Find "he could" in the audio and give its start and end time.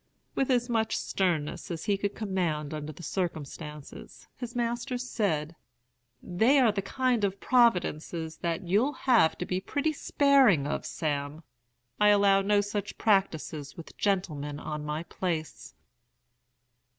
1.85-2.15